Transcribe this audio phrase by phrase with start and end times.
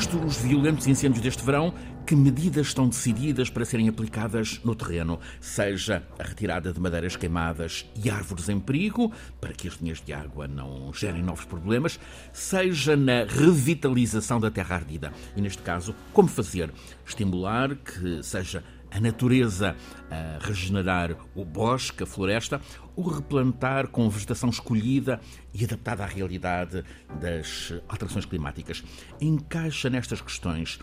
[0.00, 1.74] Depois dos violentos incêndios deste verão,
[2.06, 5.20] que medidas estão decididas para serem aplicadas no terreno?
[5.42, 10.14] Seja a retirada de madeiras queimadas e árvores em perigo, para que as linhas de
[10.14, 12.00] água não gerem novos problemas,
[12.32, 15.12] seja na revitalização da terra ardida.
[15.36, 16.72] E neste caso, como fazer?
[17.06, 19.76] Estimular que seja a natureza
[20.10, 22.60] a regenerar o bosque, a floresta,
[22.96, 25.20] ou replantar com vegetação escolhida
[25.54, 26.84] e adaptada à realidade
[27.20, 28.82] das alterações climáticas.
[29.20, 30.78] Encaixa nestas questões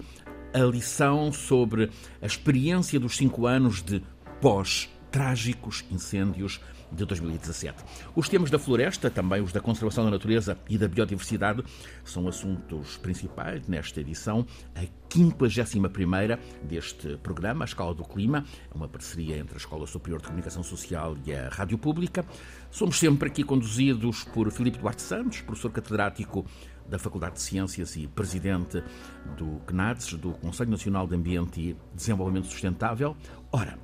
[0.53, 1.89] a lição sobre
[2.21, 4.01] a experiência dos cinco anos de
[4.41, 6.59] pós-trágicos incêndios
[6.91, 7.83] de 2017.
[8.15, 11.63] Os temas da floresta, também os da conservação da natureza e da biodiversidade,
[12.03, 14.45] são assuntos principais nesta edição,
[15.17, 20.61] 51 deste programa, A Escala do Clima, uma parceria entre a Escola Superior de Comunicação
[20.61, 22.23] Social e a Rádio Pública.
[22.69, 26.45] Somos sempre aqui conduzidos por Filipe Duarte Santos, professor catedrático
[26.87, 28.83] da Faculdade de Ciências e presidente
[29.35, 33.17] do CNADES, do Conselho Nacional de Ambiente e Desenvolvimento Sustentável.
[33.51, 33.79] Ora,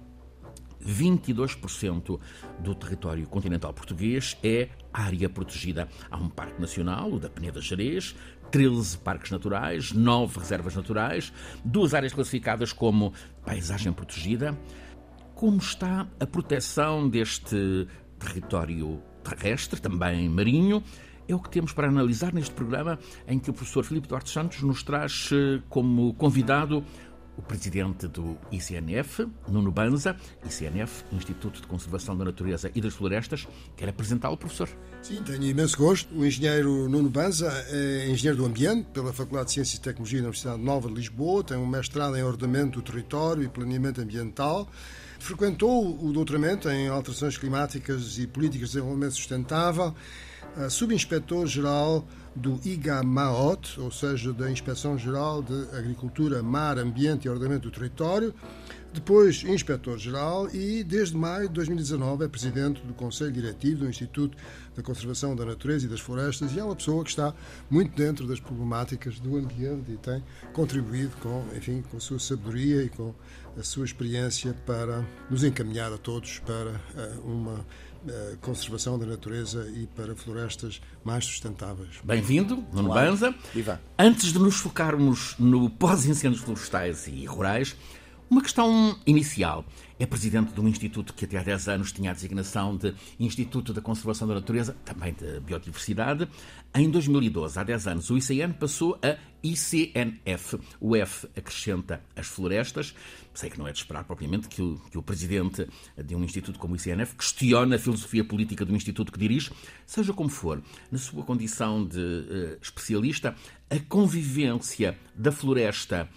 [0.86, 2.19] 22%
[2.59, 5.88] do território continental português é área protegida.
[6.11, 8.15] Há um parque nacional, o da Peneda Jerez,
[8.53, 11.33] 13 parques naturais, 9 reservas naturais,
[11.65, 13.11] duas áreas classificadas como
[13.43, 14.55] paisagem protegida.
[15.33, 17.87] Como está a proteção deste
[18.19, 20.83] território terrestre, também marinho?
[21.27, 24.61] É o que temos para analisar neste programa em que o professor Filipe Duarte Santos
[24.61, 26.85] nos traz eh, como convidado
[27.38, 33.48] o presidente do ICNF, Nuno Banza, ICNF, Instituto de Conservação da Natureza e das Florestas.
[33.76, 34.70] Quer apresentá-lo, professor?
[35.02, 36.14] Sim, tenho imenso gosto.
[36.16, 40.28] O engenheiro Nuno Banza é engenheiro do ambiente pela Faculdade de Ciências e Tecnologia da
[40.28, 44.70] Universidade Nova de Lisboa, tem um mestrado em ordenamento do território e planeamento ambiental.
[45.20, 49.95] Frequentou o doutoramento em alterações climáticas e políticas de desenvolvimento sustentável,
[50.70, 52.05] subinspetor-geral
[52.36, 58.33] do IGAMAOT, ou seja, da Inspeção Geral de Agricultura, Mar, Ambiente e Ordenamento do Território,
[58.94, 64.38] depois inspetor-geral e, desde maio de 2019, é presidente do Conselho Diretivo do Instituto
[64.76, 67.33] da Conservação da Natureza e das Florestas e é uma pessoa que está
[67.72, 70.23] muito dentro das problemáticas do ambiente e tem
[70.54, 73.16] contribuído com, enfim, com a sua sabedoria e com
[73.58, 77.66] a sua experiência para nos encaminhar a todos para eh, uma
[78.08, 81.99] eh, conservação da natureza e para florestas mais sustentáveis.
[82.03, 83.33] Bem-vindo, Nuno Banza.
[83.53, 83.80] Viva.
[83.97, 87.75] Antes de nos focarmos no pós-incêndios florestais e rurais,
[88.33, 89.64] uma questão inicial.
[89.99, 93.71] É presidente de um instituto que até há 10 anos tinha a designação de Instituto
[93.71, 96.27] da Conservação da Natureza, também da Biodiversidade.
[96.73, 100.60] Em 2012, há 10 anos, o ICN passou a ICNF.
[100.82, 102.95] O F acrescenta as florestas.
[103.36, 105.67] Sei que não é de esperar propriamente que o, que o presidente
[106.04, 109.52] de um instituto como o ICNF questione a filosofia política do instituto que dirige.
[109.86, 110.60] Seja como for,
[110.92, 113.36] na sua condição de uh, especialista,
[113.70, 116.10] a convivência da floresta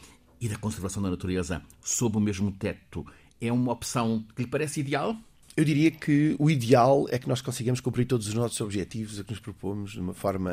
[0.46, 3.04] e da conservação da natureza sob o mesmo teto
[3.40, 5.16] é uma opção que lhe parece ideal?
[5.56, 9.24] Eu diria que o ideal é que nós consigamos cumprir todos os nossos objetivos a
[9.24, 10.52] que nos propomos de uma forma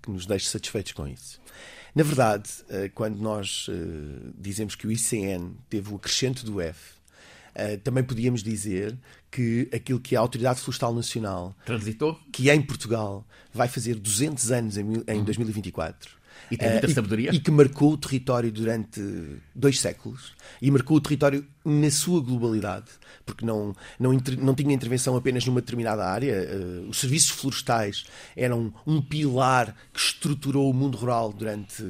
[0.00, 1.40] que nos deixe satisfeitos com isso.
[1.94, 6.94] Na verdade, eh, quando nós eh, dizemos que o ICN teve o acrescento do F,
[7.54, 8.96] eh, também podíamos dizer
[9.30, 14.52] que aquilo que a Autoridade Florestal Nacional transitou, que é em Portugal, vai fazer 200
[14.52, 17.30] anos em 2024 e tem muita uh, sabedoria.
[17.32, 19.00] E, e, que marcou o território durante
[19.54, 22.90] dois séculos e marcou o território na sua globalidade,
[23.24, 26.34] porque não, não, não tinha intervenção apenas numa determinada área.
[26.34, 28.04] Uh, os serviços florestais
[28.36, 31.82] eram um pilar que estruturou o mundo rural durante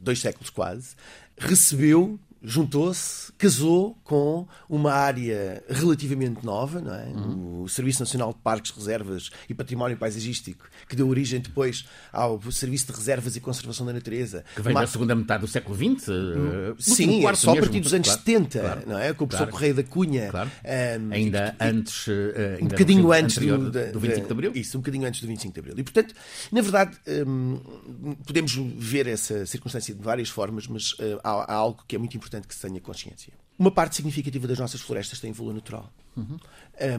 [0.00, 0.94] dois séculos quase.
[1.36, 7.06] Recebeu juntou-se, casou com uma área relativamente nova, não é?
[7.06, 7.62] Uhum.
[7.62, 12.86] o Serviço Nacional de Parques, Reservas e Património Paisagístico, que deu origem depois ao Serviço
[12.86, 14.44] de Reservas e Conservação da Natureza.
[14.54, 16.08] Que vem da segunda metade do século XX?
[16.08, 16.74] Hum.
[16.78, 19.12] Sim, é só a partir dos anos claro, 70, claro, não é?
[19.12, 20.28] com o professor claro, Correia da Cunha.
[20.30, 20.50] Claro.
[20.64, 22.06] Um, ainda e, antes...
[22.06, 22.12] Uh,
[22.60, 24.52] ainda um bocadinho antes do, do 25 de Abril?
[24.54, 25.74] Isso, um bocadinho antes do 25 de Abril.
[25.76, 26.14] E, portanto,
[26.52, 26.96] na verdade,
[27.26, 27.58] um,
[28.24, 32.16] podemos ver essa circunstância de várias formas, mas uh, há, há algo que é muito
[32.16, 33.32] importante importante que se tenha consciência.
[33.58, 35.92] Uma parte significativa das nossas florestas tem valor natural.
[36.16, 36.38] Uhum.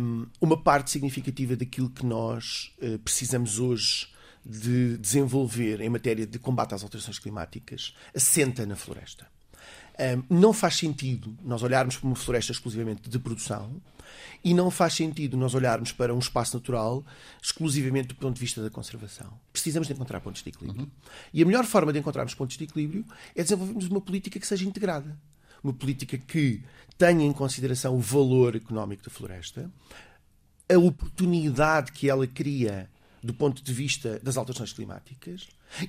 [0.01, 4.07] Um, uma parte significativa daquilo que nós uh, precisamos hoje
[4.45, 9.27] de desenvolver em matéria de combate às alterações climáticas assenta na floresta.
[10.29, 13.81] Um, não faz sentido nós olharmos para uma floresta exclusivamente de produção
[14.43, 17.03] e não faz sentido nós olharmos para um espaço natural
[17.41, 19.31] exclusivamente do ponto de vista da conservação.
[19.51, 20.83] Precisamos de encontrar pontos de equilíbrio.
[20.83, 20.91] Uhum.
[21.33, 24.65] E a melhor forma de encontrarmos pontos de equilíbrio é desenvolvermos uma política que seja
[24.65, 25.17] integrada.
[25.63, 26.63] Uma política que
[26.97, 29.69] tenha em consideração o valor económico da floresta,
[30.69, 32.89] a oportunidade que ela cria
[33.21, 35.47] do ponto de vista das alterações climáticas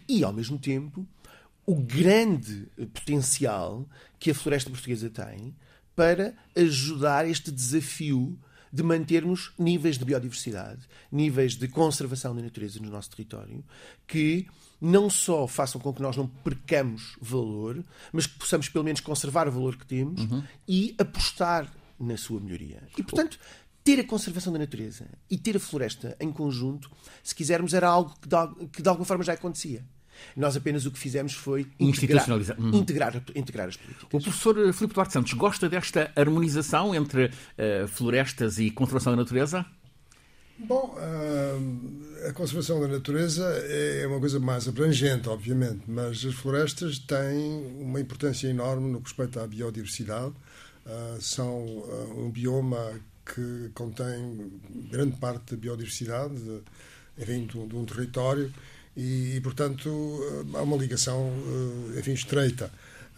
[0.08, 1.06] e, ao mesmo tempo,
[1.66, 3.88] o grande potencial
[4.18, 5.54] que a floresta portuguesa tem
[5.94, 8.38] para ajudar este desafio
[8.72, 13.64] de mantermos níveis de biodiversidade, níveis de conservação da natureza no nosso território,
[14.06, 14.46] que
[14.80, 19.48] não só façam com que nós não percamos valor, mas que possamos pelo menos conservar
[19.48, 20.42] o valor que temos uhum.
[20.66, 22.82] e apostar na sua melhoria.
[22.96, 23.38] E, portanto,
[23.84, 26.90] ter a conservação da natureza e ter a floresta em conjunto,
[27.22, 29.84] se quisermos, era algo que de, que de alguma forma já acontecia.
[30.36, 32.70] Nós apenas o que fizemos foi integrar, uhum.
[32.74, 34.08] integrar, integrar as políticas.
[34.12, 39.64] O professor Filipe Duarte Santos gosta desta harmonização entre uh, florestas e conservação da natureza?
[40.58, 46.98] Bom, uh, a conservação da natureza é uma coisa mais abrangente, obviamente, mas as florestas
[46.98, 50.34] têm uma importância enorme no que respeita à biodiversidade.
[50.84, 54.52] Uh, são uh, um bioma que contém
[54.90, 56.34] grande parte da biodiversidade,
[57.18, 58.52] enfim, de, de um território,
[58.96, 59.88] e, e, portanto,
[60.54, 61.32] há uma ligação,
[61.96, 62.70] enfim, estreita.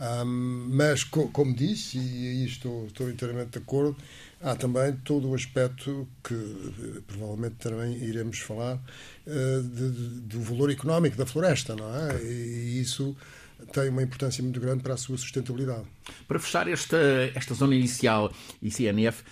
[0.03, 3.97] Um, mas, co como disse, e aí estou, estou inteiramente de acordo,
[4.41, 10.41] há também todo o aspecto que eh, provavelmente também iremos falar uh, de, de, do
[10.41, 12.21] valor económico da floresta, não é?
[12.21, 13.17] E, e isso
[13.73, 15.87] tem uma importância muito grande para a sua sustentabilidade.
[16.27, 16.99] Para fechar esta,
[17.35, 19.23] esta zona inicial ICNF,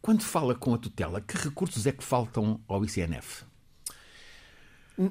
[0.00, 3.44] quando fala com a tutela, que recursos é que faltam ao ICNF?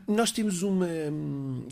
[0.07, 0.87] Nós temos uma,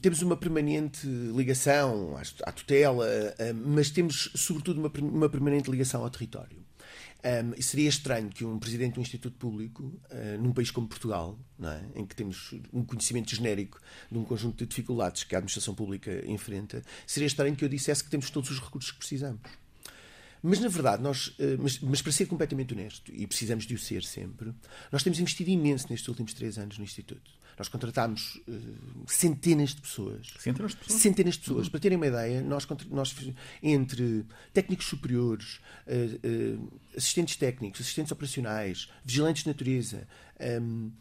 [0.01, 6.09] temos uma permanente ligação à tutela, eh, mas temos, sobretudo, uma, uma permanente ligação ao
[6.09, 6.61] território.
[7.23, 11.37] Um, seria estranho que um presidente de um instituto público, uh, num país como Portugal,
[11.61, 11.99] é?
[11.99, 13.79] em que temos um conhecimento genérico
[14.11, 18.03] de um conjunto de dificuldades que a administração pública enfrenta, seria estranho que eu dissesse
[18.03, 19.39] que temos todos os recursos que precisamos.
[20.41, 23.77] Mas, na verdade, nós, uh, mas, mas, para ser completamente honesto, e precisamos de o
[23.77, 24.51] ser sempre,
[24.91, 27.31] nós temos investido imenso nestes últimos três anos no Instituto.
[27.61, 30.33] Nós contratámos uh, centenas de pessoas.
[30.39, 31.01] Centenas de pessoas?
[31.01, 31.65] Centenas de pessoas.
[31.65, 31.71] Uhum.
[31.71, 33.15] Para terem uma ideia, nós, nós
[33.61, 40.07] entre técnicos superiores, uh, uh, assistentes técnicos, assistentes operacionais, vigilantes de natureza,
[40.43, 40.91] um,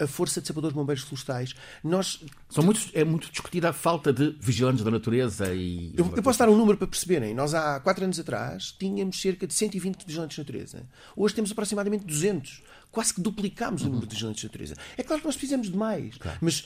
[0.00, 1.54] a força de sapadores bombeiros florestais,
[1.84, 2.24] nós...
[2.48, 5.92] São muitos, é muito discutida a falta de vigilantes da natureza e...
[5.98, 7.34] Eu, eu posso dar um número para perceberem.
[7.34, 10.88] Nós há quatro anos atrás tínhamos cerca de 120 vigilantes de natureza.
[11.14, 14.74] Hoje temos aproximadamente 200 quase que duplicámos o número de vigilantes de natureza.
[14.96, 16.38] É claro que nós fizemos demais, claro.
[16.40, 16.64] mas,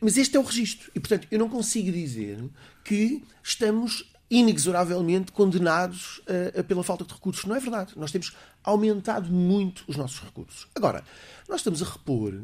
[0.00, 0.90] mas este é o registro.
[0.94, 2.38] E, portanto, eu não consigo dizer
[2.84, 7.44] que estamos inexoravelmente condenados uh, pela falta de recursos.
[7.44, 7.92] Não é verdade.
[7.96, 10.66] Nós temos aumentado muito os nossos recursos.
[10.74, 11.04] Agora,
[11.48, 12.34] nós estamos a repor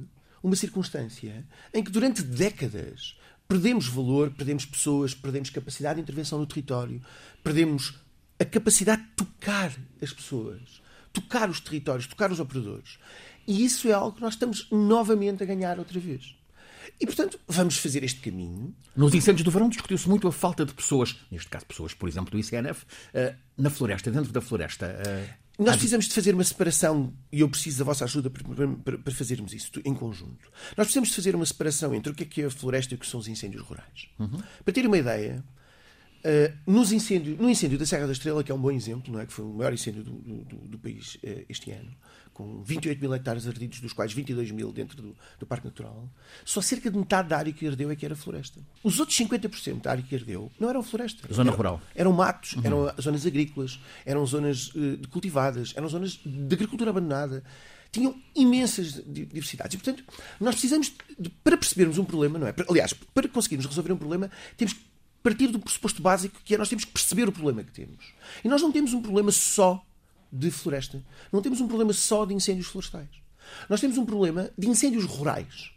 [0.43, 3.17] uma circunstância em que durante décadas
[3.49, 7.03] perdemos valor, perdemos pessoas, perdemos capacidade de intervenção no território,
[7.43, 7.95] perdemos
[8.39, 10.82] a capacidade de tocar as pessoas
[11.13, 12.99] tocar os territórios, tocar os operadores.
[13.47, 16.37] E isso é algo que nós estamos novamente a ganhar outra vez.
[17.01, 18.75] E, portanto, vamos fazer este caminho.
[18.95, 22.31] Nos incêndios do verão discutiu-se muito a falta de pessoas, neste caso pessoas, por exemplo,
[22.31, 24.87] do ICNF, eh, na floresta, dentro da floresta.
[24.87, 25.29] Eh,
[25.59, 29.71] nós precisamos de fazer uma separação, e eu preciso da vossa ajuda para, fazermos isso
[29.85, 30.51] em conjunto.
[30.77, 32.97] Nós precisamos de fazer uma separação entre o que é, que é a floresta e
[32.97, 34.09] o que são os incêndios rurais.
[34.19, 34.41] Uhum.
[34.65, 35.45] Para ter uma ideia,
[36.25, 39.19] Uh, nos incêndios, no incêndio da Serra da Estrela, que é um bom exemplo, não
[39.19, 39.27] é?
[39.27, 41.91] que foi o maior incêndio do, do, do país uh, este ano,
[42.33, 46.09] com 28 mil hectares ardidos, dos quais 22 mil dentro do, do, Parque Natural,
[46.45, 48.61] só cerca de metade da área que ardeu é que era floresta.
[48.85, 51.27] Os outros 50% da área que ardeu não eram floresta.
[51.33, 51.83] Zona eram, rural.
[51.95, 52.63] Eram matos, uhum.
[52.65, 57.43] eram zonas agrícolas, eram zonas uh, cultivadas, eram zonas de agricultura abandonada
[57.91, 59.75] tinham imensas diversidades.
[59.75, 60.03] E, portanto,
[60.41, 62.55] nós precisamos, de, para percebermos um problema, não é?
[62.67, 64.92] Aliás, para conseguirmos resolver um problema, temos que
[65.23, 68.13] partir do pressuposto básico que é nós temos que perceber o problema que temos.
[68.45, 69.85] E nós não temos um problema só
[70.33, 71.03] de floresta.
[71.33, 73.09] Não temos um problema só de incêndios florestais.
[73.69, 75.71] Nós temos um problema de incêndios rurais.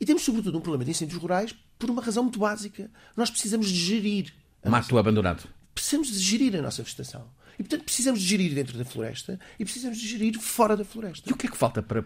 [0.00, 2.90] E temos, sobretudo, um problema de incêndios rurais por uma razão muito básica.
[3.16, 4.32] Nós precisamos de gerir.
[4.64, 5.00] Mato nossa...
[5.00, 5.48] abandonado.
[5.74, 7.26] Precisamos de gerir a nossa vegetação.
[7.58, 11.28] E, portanto, precisamos de gerir dentro da floresta e precisamos de gerir fora da floresta.
[11.28, 12.04] E o que é que falta para,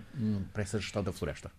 [0.52, 1.50] para essa gestão da floresta?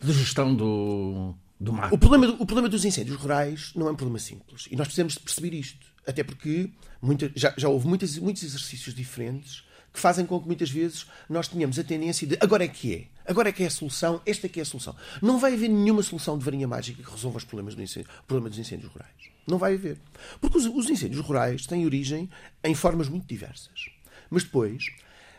[0.00, 1.92] De gestão do, do mar.
[1.92, 4.66] O problema, o problema dos incêndios rurais não é um problema simples.
[4.70, 5.86] E nós precisamos de perceber isto.
[6.06, 6.70] Até porque
[7.00, 11.46] muita, já, já houve muitas, muitos exercícios diferentes que fazem com que muitas vezes nós
[11.46, 14.46] tenhamos a tendência de agora é que é, agora é que é a solução, esta
[14.46, 14.94] é que é a solução.
[15.22, 18.58] Não vai haver nenhuma solução de varinha mágica que resolva os problemas do incêndio, dos
[18.58, 19.14] incêndios rurais.
[19.46, 19.98] Não vai haver.
[20.40, 22.28] Porque os, os incêndios rurais têm origem
[22.64, 23.88] em formas muito diversas.
[24.28, 24.86] Mas depois,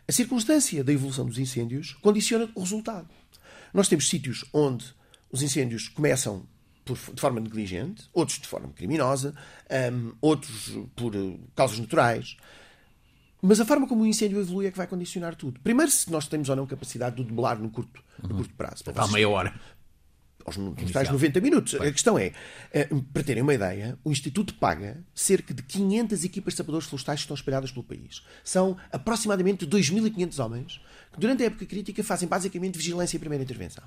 [0.07, 3.09] a circunstância da evolução dos incêndios condiciona o resultado.
[3.73, 4.85] Nós temos sítios onde
[5.35, 6.47] os incêndios começam
[6.85, 9.35] por, de forma negligente, outros de forma criminosa,
[9.93, 12.37] um, outros por uh, causas naturais.
[13.41, 15.59] Mas a forma como o incêndio evolui é que vai condicionar tudo.
[15.59, 18.83] Primeiro, se nós temos ou não capacidade de debelar no curto, no curto prazo.
[18.95, 19.53] Há meia hora.
[20.45, 20.55] aos
[20.91, 21.73] tais 90 minutos.
[21.73, 21.89] Bem.
[21.89, 22.31] A questão é,
[22.71, 27.19] eh, para terem uma ideia, o Instituto paga cerca de 500 equipas de sapadores florestais
[27.19, 28.23] que estão espalhadas pelo país.
[28.43, 33.83] São aproximadamente 2.500 homens que, durante a época crítica, fazem basicamente vigilância e primeira intervenção.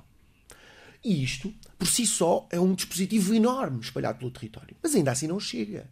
[1.05, 4.77] E isto, por si só, é um dispositivo enorme espalhado pelo território.
[4.83, 5.89] Mas ainda assim não chega.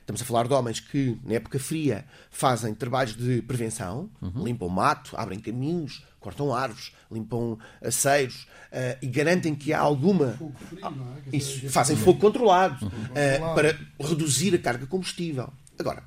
[0.00, 4.44] Estamos a falar de homens que, na época fria, fazem trabalhos de prevenção, uhum.
[4.44, 10.32] limpam mato, abrem caminhos, cortam árvores, limpam aceiros uh, e garantem que há alguma.
[10.32, 11.36] Fogo frio, não é?
[11.36, 12.90] Isso, fazem fogo controlado, uhum.
[12.90, 15.52] uh, para reduzir a carga combustível.
[15.78, 16.02] Agora,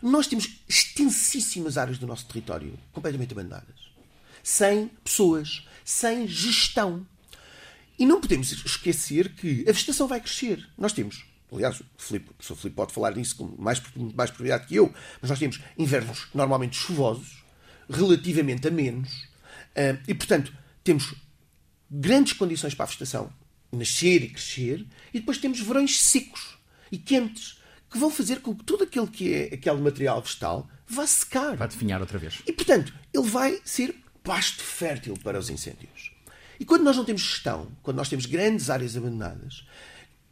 [0.00, 3.90] nós temos extensíssimas áreas do nosso território completamente abandonadas,
[4.42, 7.04] sem pessoas, sem gestão.
[7.98, 10.68] E não podemos esquecer que a vegetação vai crescer.
[10.78, 13.82] Nós temos, aliás, o, Filipe, o professor Filipe pode falar nisso com mais,
[14.14, 17.42] mais propriedade que eu, mas nós temos invernos normalmente chuvosos,
[17.90, 20.52] relativamente a menos, uh, e portanto
[20.84, 21.14] temos
[21.90, 23.32] grandes condições para a vegetação
[23.72, 26.58] nascer e crescer, e depois temos verões secos
[26.90, 27.58] e quentes,
[27.90, 31.56] que vão fazer com que tudo aquilo que é aquele material vegetal vá secar.
[31.56, 32.42] Vai definhar outra vez.
[32.46, 36.10] E portanto, ele vai ser pasto fértil para os incêndios.
[36.58, 39.64] E quando nós não temos gestão, quando nós temos grandes áreas abandonadas,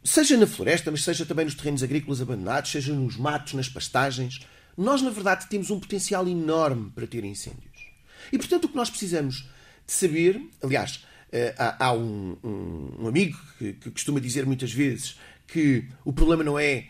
[0.03, 4.41] seja na floresta, mas seja também nos terrenos agrícolas abandonados, seja nos matos, nas pastagens,
[4.77, 7.87] nós na verdade temos um potencial enorme para ter incêndios.
[8.31, 9.49] E portanto o que nós precisamos
[9.85, 15.17] de saber, aliás, eh, há, um, um, amigo que, que costuma dizer muitas vezes
[15.47, 16.87] que o problema não é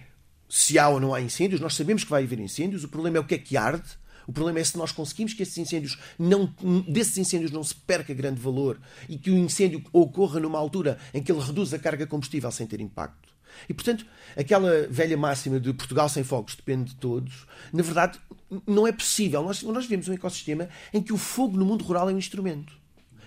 [0.50, 3.20] se há ou não há incêndios, nós sabemos que vai haver incêndios, o problema é
[3.20, 3.88] o que é que arde,
[4.28, 6.54] o problema é se nós conseguimos que esses incêndios não,
[6.88, 11.24] desses incêndios não se perca grande valor e que o incêndio ocorra numa altura em
[11.24, 13.28] que ele reduz a carga combustível sem ter impacto.
[13.68, 14.06] E, portanto,
[14.36, 18.20] aquela velha máxima de Portugal sem fogos depende de todos, na verdade,
[18.68, 19.42] não é possível.
[19.42, 22.78] Nós, nós vivemos um ecossistema em que o fogo no mundo rural é um instrumento.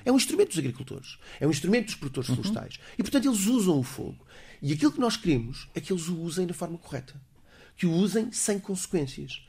[0.05, 2.37] É um instrumento dos agricultores, é um instrumento dos produtores uhum.
[2.37, 2.79] florestais.
[2.99, 4.19] E, portanto, eles usam o fogo.
[4.63, 7.15] E aquilo que nós queremos é que eles o usem da forma correta.
[7.77, 9.43] Que o usem sem consequências.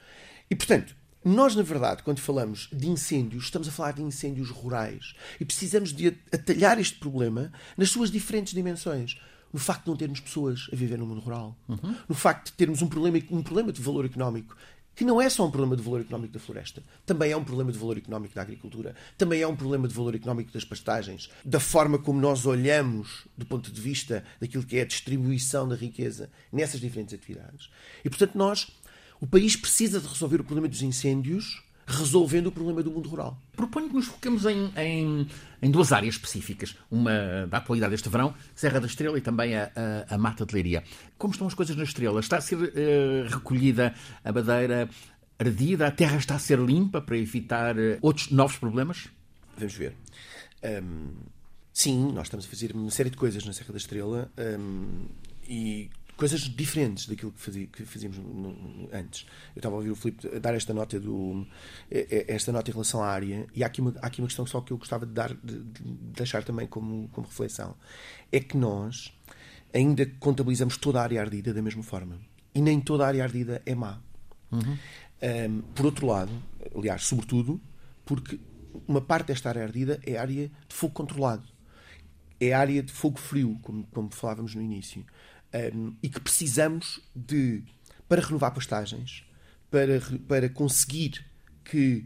[0.49, 5.13] E, portanto, nós, na verdade, quando falamos de incêndios, estamos a falar de incêndios rurais.
[5.39, 9.19] E precisamos de atalhar este problema nas suas diferentes dimensões.
[9.53, 11.55] No facto de não termos pessoas a viver no mundo rural.
[11.67, 11.95] Uhum.
[12.07, 14.55] No facto de termos um problema, um problema de valor económico
[14.95, 17.71] que não é só um problema de valor económico da floresta, também é um problema
[17.71, 21.59] de valor económico da agricultura, também é um problema de valor económico das pastagens, da
[21.59, 26.29] forma como nós olhamos do ponto de vista daquilo que é a distribuição da riqueza
[26.51, 27.69] nessas diferentes atividades.
[28.03, 28.67] E, portanto, nós
[29.21, 33.37] o país precisa de resolver o problema dos incêndios resolvendo o problema do mundo rural.
[33.55, 35.27] Proponho que nos foquemos em, em,
[35.61, 36.75] em, duas áreas específicas.
[36.89, 39.71] Uma da atualidade deste verão, Serra da Estrela e também a,
[40.09, 40.83] a, a Mata de Leiria.
[41.17, 42.19] Como estão as coisas na Estrela?
[42.19, 44.89] Está a ser uh, recolhida a madeira
[45.37, 45.87] ardida?
[45.87, 49.09] A terra está a ser limpa para evitar uh, outros novos problemas?
[49.57, 49.93] Vamos ver.
[50.63, 51.09] Um,
[51.73, 55.05] sim, nós estamos a fazer uma série de coisas na Serra da Estrela um,
[55.47, 55.89] e
[56.21, 58.19] coisas diferentes daquilo que, fazia, que fazíamos
[58.93, 59.25] antes.
[59.55, 61.47] Eu estava a ouvir o Filipe dar esta nota do
[61.89, 64.61] esta nota em relação à área e há aqui uma, há aqui uma questão só
[64.61, 65.83] que eu gostava de dar de, de
[66.15, 67.75] deixar também como, como reflexão
[68.31, 69.11] é que nós
[69.73, 72.19] ainda contabilizamos toda a área ardida da mesma forma
[72.53, 73.99] e nem toda a área ardida é má.
[74.51, 74.77] Uhum.
[75.23, 76.31] Um, por outro lado,
[76.77, 77.59] aliás, sobretudo
[78.05, 78.39] porque
[78.87, 81.47] uma parte desta área ardida é área de fogo controlado.
[82.39, 85.03] É área de fogo frio, como, como falávamos no início
[85.53, 87.63] um, e que precisamos de,
[88.07, 89.25] para renovar pastagens,
[89.69, 91.25] para, para conseguir
[91.63, 92.05] que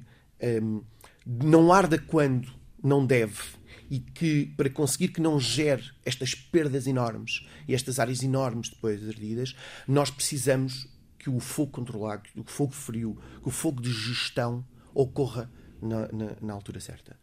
[0.61, 0.83] um,
[1.25, 2.47] não arda quando
[2.83, 3.41] não deve
[3.89, 9.07] e que para conseguir que não gere estas perdas enormes e estas áreas enormes depois
[9.07, 9.55] ardidas,
[9.87, 10.87] nós precisamos
[11.17, 15.49] que o fogo controlado, que o fogo frio, que o fogo de gestão ocorra
[15.81, 17.17] na, na, na altura certa.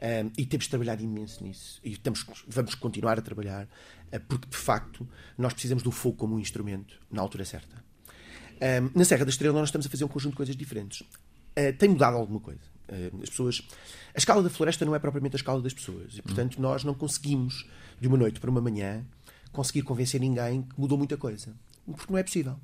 [0.00, 1.80] Um, e temos de trabalhar imenso nisso.
[1.82, 6.36] E temos, vamos continuar a trabalhar, uh, porque de facto nós precisamos do fogo como
[6.36, 7.84] um instrumento na altura certa.
[8.60, 11.00] Um, na Serra da Estrela nós estamos a fazer um conjunto de coisas diferentes.
[11.00, 12.60] Uh, tem mudado alguma coisa.
[12.88, 13.62] Uh, as pessoas.
[14.14, 16.16] A escala da floresta não é propriamente a escala das pessoas.
[16.16, 17.68] E, portanto, nós não conseguimos,
[18.00, 19.04] de uma noite para uma manhã,
[19.52, 21.54] conseguir convencer ninguém que mudou muita coisa.
[21.84, 22.58] Porque não é possível.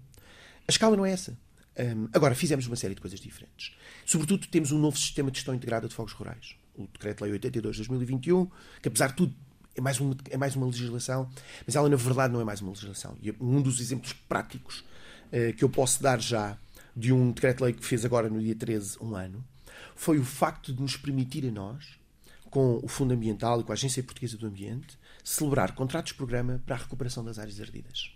[0.66, 1.36] A escala não é essa.
[1.78, 3.76] Um, agora, fizemos uma série de coisas diferentes.
[4.06, 6.54] Sobretudo, temos um novo sistema de gestão integrada de fogos rurais.
[6.76, 8.46] O Decreto-Lei 82 de 2021,
[8.80, 9.34] que apesar de tudo
[9.76, 11.28] é mais, uma, é mais uma legislação,
[11.66, 13.16] mas ela na verdade não é mais uma legislação.
[13.20, 14.84] E um dos exemplos práticos
[15.32, 16.56] uh, que eu posso dar já
[16.96, 19.44] de um decreto-lei que fez agora no dia 13, um ano,
[19.96, 21.98] foi o facto de nos permitir a nós,
[22.50, 26.78] com o Fundo Ambiental e com a Agência Portuguesa do Ambiente, celebrar contratos-programa para a
[26.78, 28.13] recuperação das áreas ardidas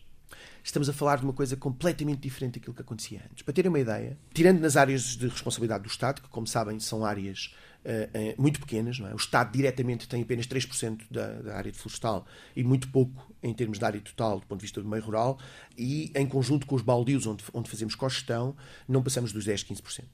[0.63, 3.43] estamos a falar de uma coisa completamente diferente daquilo que acontecia antes.
[3.43, 7.05] Para terem uma ideia, tirando nas áreas de responsabilidade do Estado, que, como sabem, são
[7.05, 8.99] áreas uh, muito pequenas.
[9.01, 9.13] É?
[9.13, 13.79] O Estado diretamente tem apenas 3% da, da área florestal e muito pouco em termos
[13.79, 15.39] de área total do ponto de vista do meio rural.
[15.77, 20.05] E em conjunto com os baldios, onde, onde fazemos cogestão, não passamos dos 10, 15%.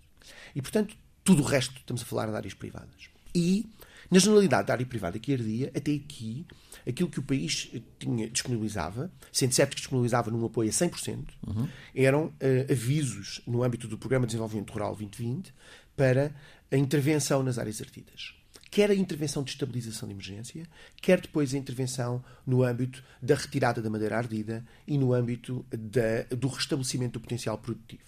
[0.55, 3.09] E, portanto, tudo o resto estamos a falar de áreas privadas.
[3.35, 3.69] E,
[4.11, 6.47] na generalidade da área privada que ardia, até aqui,
[6.87, 11.69] aquilo que o país tinha, disponibilizava, que disponibilizava num apoio a 100%, uhum.
[11.95, 12.33] eram uh,
[12.71, 15.55] avisos no âmbito do Programa de Desenvolvimento Rural 2020
[15.97, 16.35] para
[16.71, 18.35] a intervenção nas áreas ardidas.
[18.71, 20.67] Quer a intervenção de estabilização de emergência,
[21.01, 26.25] quer depois a intervenção no âmbito da retirada da madeira ardida e no âmbito da,
[26.37, 28.03] do restabelecimento do potencial produtivo.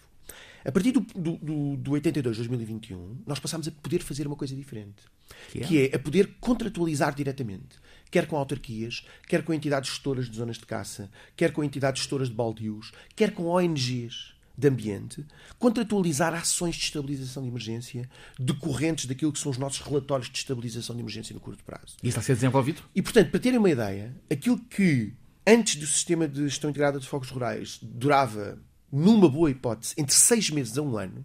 [0.64, 4.56] A partir do, do, do, do 82 2021, nós passámos a poder fazer uma coisa
[4.56, 5.04] diferente,
[5.50, 5.64] que é?
[5.66, 7.78] que é a poder contratualizar diretamente,
[8.10, 12.28] quer com autarquias, quer com entidades gestoras de zonas de caça, quer com entidades gestoras
[12.28, 15.24] de baldios, quer com ONGs de ambiente,
[15.58, 20.96] contratualizar ações de estabilização de emergência decorrentes daquilo que são os nossos relatórios de estabilização
[20.96, 21.96] de emergência no curto prazo.
[22.02, 22.82] E está a ser desenvolvido?
[22.94, 25.12] E, portanto, para terem uma ideia, aquilo que
[25.46, 28.58] antes do sistema de gestão integrada de fogos rurais durava,
[28.90, 31.24] numa boa hipótese, entre seis meses a um ano,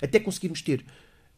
[0.00, 0.84] até conseguirmos ter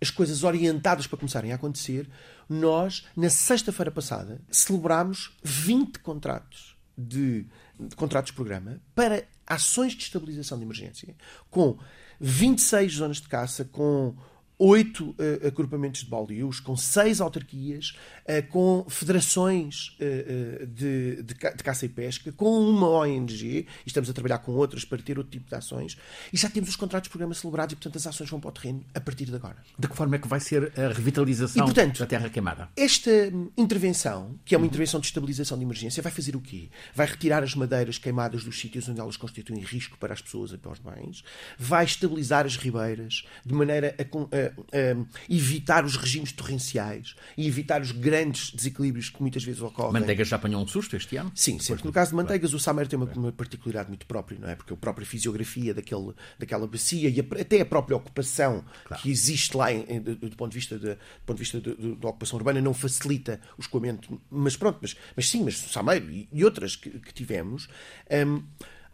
[0.05, 2.07] as coisas orientadas para começarem a acontecer,
[2.47, 7.47] nós, na sexta-feira passada, celebrámos 20 contratos de,
[7.81, 11.17] de contratos de programa para ações de estabilização de emergência,
[11.51, 11.79] com
[12.21, 14.15] 26 zonas de caça, com
[14.59, 21.65] oito uh, agrupamentos de baldios, com seis autarquias, uh, com federações uh, de, de, de,
[21.65, 25.33] caça e pesca, com uma ONG, e estamos a trabalhar com outras para ter outro
[25.33, 25.97] tipo de ações,
[26.33, 28.53] e já temos os contratos de programa celebrados e, portanto, as ações vão para o
[28.53, 29.57] terreno a partir de agora.
[29.79, 32.69] De que forma é que vai ser a revitalização e, portanto, da terra queimada?
[32.77, 33.11] Esta
[33.57, 36.69] intervenção, que é uma intervenção de estabilização de emergência, vai fazer o quê?
[36.95, 40.59] Vai retirar as madeiras queimadas dos sítios onde elas constituem risco para as pessoas e
[40.59, 41.25] para os bens,
[41.59, 44.05] vai estabilizar as ribeiras de maneira a
[44.47, 49.93] uh, evitar os regimes torrenciais e evitar os grandes desequilíbrios que muitas vezes ocorrem.
[49.93, 51.31] Manteigas já apanhou um susto este ano?
[51.35, 51.85] Sim, sempre.
[51.85, 54.55] No caso de Manteigas, o Samer tem uma, uma, particularidade muito própria, não é?
[54.55, 59.03] Porque a própria fisiografia daquele, daquela bacia e a, até a própria ocupação claro.
[59.03, 61.97] que existe lá em, do, do, ponto de vista, de, do ponto de vista de,
[61.97, 64.21] da ocupação urbana não facilita o escoamento.
[64.31, 67.69] Mas pronto, mas, mas sim, mas o Sameiro e, e outras que, que tivemos.
[68.11, 68.43] Um,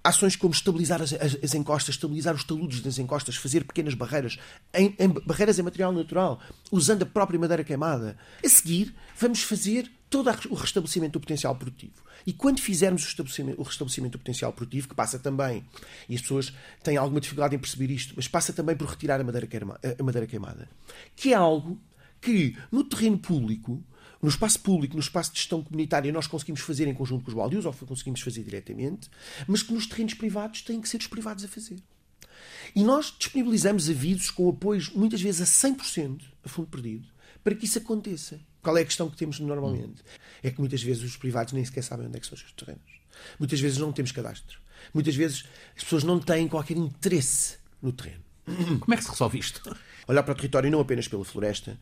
[0.02, 4.38] ações como estabilizar as, as, as, encostas, estabilizar os taludes das encostas, fazer pequenas barreiras,
[4.72, 8.16] em, em, barreiras em material natural, usando a própria madeira queimada.
[8.44, 12.02] A seguir, vamos fazer todo o restabelecimento do potencial produtivo.
[12.26, 15.64] E quando fizermos o restabelecimento, o restabelecimento do potencial produtivo, que passa também,
[16.08, 19.24] e as pessoas têm alguma dificuldade em perceber isto, mas passa também por retirar a
[19.24, 20.68] madeira, queima, a madeira queimada,
[21.14, 21.80] que é algo
[22.20, 23.82] que no terreno público
[24.22, 27.34] no espaço público, no espaço de gestão comunitária, nós conseguimos fazer em conjunto com os
[27.34, 29.08] baldios, ou conseguimos fazer diretamente,
[29.46, 31.78] mas que nos terrenos privados têm que ser os privados a fazer.
[32.74, 37.08] E nós disponibilizamos avisos com apoios, muitas vezes a 100%, a fundo perdido,
[37.42, 38.40] para que isso aconteça.
[38.62, 40.02] Qual é a questão que temos normalmente?
[40.42, 42.52] É que muitas vezes os privados nem sequer sabem onde é que são os seus
[42.52, 43.00] terrenos.
[43.38, 44.60] Muitas vezes não temos cadastro.
[44.92, 45.44] Muitas vezes
[45.76, 48.22] as pessoas não têm qualquer interesse no terreno.
[48.80, 49.76] Como é que se resolve isto?
[50.10, 51.78] Olhar para o território não apenas pela floresta,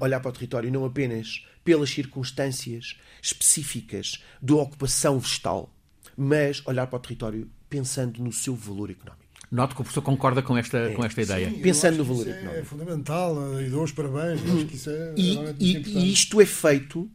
[0.00, 5.74] olhar para o território não apenas pelas circunstâncias específicas da ocupação vegetal,
[6.14, 9.24] mas olhar para o território pensando no seu valor económico.
[9.50, 11.48] Noto que o professor concorda com esta, é, com esta ideia.
[11.48, 12.60] Sim, Pensando no valor é económico.
[12.60, 14.42] É fundamental e dou os parabéns.
[14.42, 17.10] Acho que isso é e, e, e isto é feito,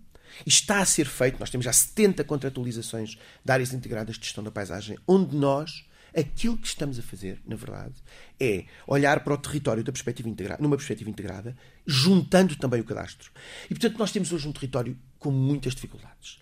[0.47, 1.39] está a ser feito.
[1.39, 6.57] Nós temos já 70 contratualizações de áreas integradas de gestão da paisagem, onde nós Aquilo
[6.57, 7.95] que estamos a fazer, na verdade,
[8.39, 13.31] é olhar para o território da perspectiva integrada, numa perspectiva integrada, juntando também o cadastro.
[13.65, 16.39] E, portanto, nós temos hoje um território com muitas dificuldades.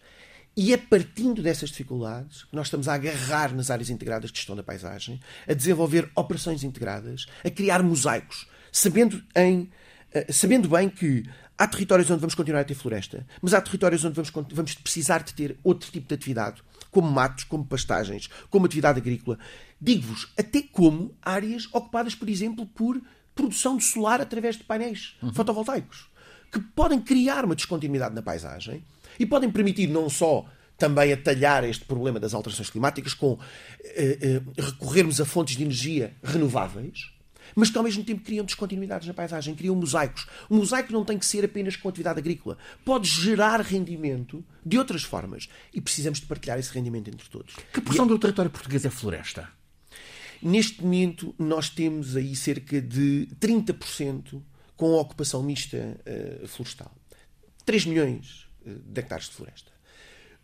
[0.56, 4.56] E é partindo dessas dificuldades que nós estamos a agarrar nas áreas integradas de gestão
[4.56, 9.72] da paisagem, a desenvolver operações integradas, a criar mosaicos, sabendo, em,
[10.12, 14.06] eh, sabendo bem que há territórios onde vamos continuar a ter floresta, mas há territórios
[14.06, 16.62] onde vamos, vamos precisar de ter outro tipo de atividade,
[16.94, 19.38] como matos, como pastagens, como atividade agrícola.
[19.82, 23.02] Digo-vos, até como áreas ocupadas, por exemplo, por
[23.36, 25.34] produção de solar através de painéis uhum.
[25.34, 26.08] fotovoltaicos,
[26.52, 28.86] que podem criar uma descontinuidade na paisagem
[29.20, 30.46] e podem permitir não só
[30.78, 33.38] também atalhar este problema das alterações climáticas com
[33.84, 37.13] eh, eh, recorrermos a fontes de energia renováveis,
[37.56, 40.28] mas que ao mesmo tempo criam descontinuidades na paisagem, criam mosaicos.
[40.50, 42.58] O mosaico não tem que ser apenas com atividade agrícola.
[42.84, 45.50] Pode gerar rendimento de outras formas.
[45.74, 47.56] E precisamos de partilhar esse rendimento entre todos.
[47.74, 48.10] Que porção e...
[48.10, 49.50] do território português é floresta?
[50.42, 54.42] Neste momento, nós temos aí cerca de 30%
[54.76, 55.98] com ocupação mista
[56.44, 56.94] uh, florestal.
[57.66, 59.72] 3 milhões uh, de hectares de floresta.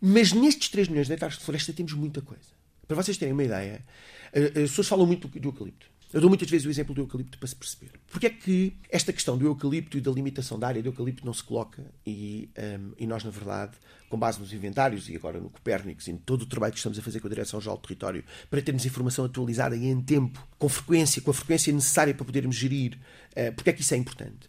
[0.00, 2.48] Mas nestes 3 milhões de hectares de floresta temos muita coisa.
[2.88, 3.84] Para vocês terem uma ideia,
[4.32, 5.86] uh, as pessoas falam muito do eucalipto.
[6.12, 7.92] Eu dou muitas vezes o exemplo do eucalipto para se perceber.
[8.08, 11.32] Porque é que esta questão do eucalipto e da limitação da área do eucalipto não
[11.32, 13.76] se coloca e, um, e nós, na verdade,
[14.08, 16.98] com base nos inventários e agora no Copérnicos e em todo o trabalho que estamos
[16.98, 20.68] a fazer com a Direção-Geral do Território para termos informação atualizada e em tempo, com
[20.68, 22.98] frequência, com a frequência necessária para podermos gerir,
[23.30, 24.48] uh, porque é que isso é importante?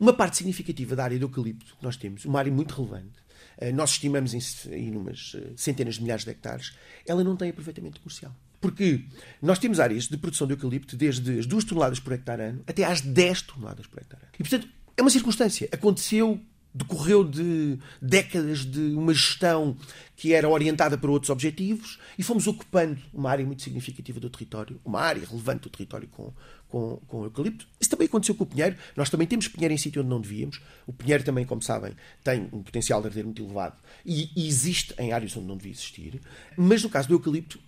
[0.00, 3.20] Uma parte significativa da área do eucalipto que nós temos, uma área muito relevante,
[3.60, 6.72] uh, nós estimamos em, em umas uh, centenas de milhares de hectares,
[7.06, 8.34] ela não tem aproveitamento comercial.
[8.62, 9.04] Porque
[9.42, 12.84] nós temos áreas de produção de eucalipto desde as 2 toneladas por hectare ano até
[12.84, 14.32] às 10 toneladas por hectare ano.
[14.38, 15.68] E, portanto, é uma circunstância.
[15.72, 16.40] Aconteceu,
[16.72, 19.76] decorreu de décadas de uma gestão
[20.14, 24.80] que era orientada para outros objetivos e fomos ocupando uma área muito significativa do território,
[24.84, 26.32] uma área relevante do território com,
[26.68, 27.66] com, com eucalipto.
[27.80, 28.76] Isso também aconteceu com o pinheiro.
[28.94, 30.60] Nós também temos pinheiro em sítio onde não devíamos.
[30.86, 33.74] O pinheiro também, como sabem, tem um potencial de arder muito elevado
[34.06, 36.20] e, e existe em áreas onde não devia existir.
[36.56, 37.58] Mas no caso do eucalipto,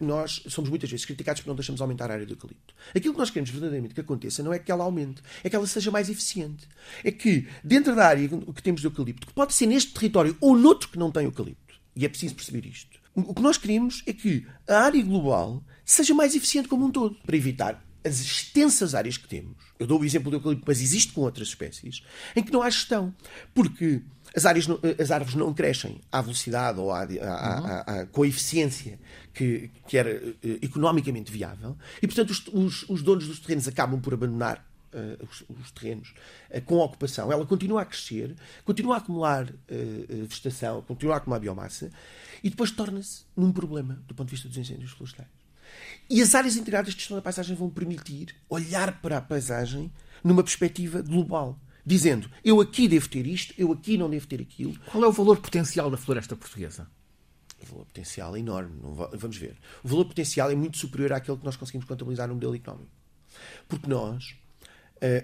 [0.00, 2.74] nós somos muitas vezes criticados porque não deixamos aumentar a área do eucalipto.
[2.94, 5.66] Aquilo que nós queremos verdadeiramente que aconteça não é que ela aumente, é que ela
[5.66, 6.66] seja mais eficiente.
[7.02, 10.56] É que, dentro da área que temos de eucalipto, que pode ser neste território ou
[10.56, 14.12] noutro que não tem eucalipto, e é preciso perceber isto, o que nós queremos é
[14.12, 19.16] que a área global seja mais eficiente como um todo, para evitar as extensas áreas
[19.16, 19.56] que temos.
[19.78, 22.02] Eu dou o exemplo do eucalipto, mas existe com outras espécies,
[22.36, 23.14] em que não há gestão.
[23.54, 24.02] Porque
[24.34, 24.66] as, áreas,
[25.00, 28.98] as árvores não crescem à velocidade ou à, à, à, à, com a eficiência
[29.32, 34.00] que, que era uh, economicamente viável e, portanto, os, os, os, donos dos terrenos acabam
[34.00, 36.14] por abandonar uh, os, os, terrenos
[36.50, 37.30] uh, com a ocupação.
[37.30, 39.52] Ela continua a crescer, continua a acumular
[40.28, 41.90] vegetação, continua a acumular biomassa
[42.42, 45.28] e depois torna-se num problema do ponto de vista dos incêndios florestais.
[46.08, 49.90] E as áreas integradas de gestão da paisagem vão permitir olhar para a paisagem
[50.22, 54.78] numa perspectiva global dizendo eu aqui devo ter isto, eu aqui não devo ter aquilo.
[54.90, 56.88] Qual é o valor potencial da floresta portuguesa?
[57.62, 58.78] O valor potencial é enorme.
[59.12, 59.56] Vamos ver.
[59.82, 62.90] O valor potencial é muito superior àquele que nós conseguimos contabilizar no modelo económico.
[63.68, 64.36] Porque nós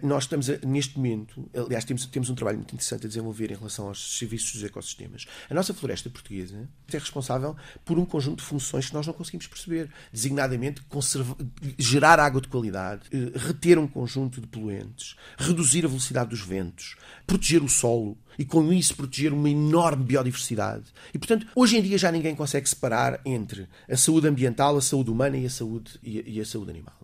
[0.03, 3.55] nós estamos, a, neste momento, aliás, temos, temos um trabalho muito interessante a desenvolver em
[3.55, 5.27] relação aos serviços dos ecossistemas.
[5.49, 9.47] A nossa floresta portuguesa é responsável por um conjunto de funções que nós não conseguimos
[9.47, 11.37] perceber, designadamente conserva,
[11.79, 16.97] gerar água de qualidade, eh, reter um conjunto de poluentes, reduzir a velocidade dos ventos,
[17.27, 20.85] proteger o solo e, com isso, proteger uma enorme biodiversidade.
[21.15, 25.11] E, portanto, hoje em dia já ninguém consegue separar entre a saúde ambiental, a saúde
[25.11, 27.00] humana e a saúde, e a, e a saúde animal.